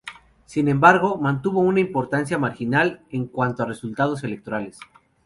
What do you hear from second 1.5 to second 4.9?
una importancia marginal en cuanto a resultados electorales.